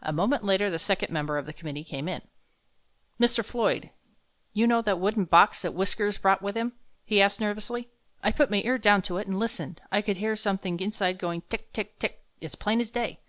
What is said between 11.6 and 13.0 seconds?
tick, tick, as plain as